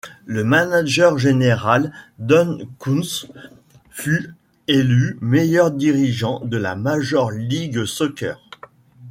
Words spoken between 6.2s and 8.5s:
de la Major League Soccer.